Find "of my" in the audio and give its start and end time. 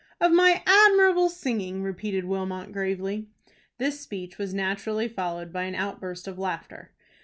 0.19-0.63